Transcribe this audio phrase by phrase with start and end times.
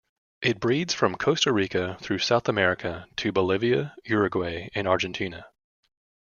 [0.41, 5.45] It breeds from Costa Rica through South America to Bolivia, Uruguay, and Argentina.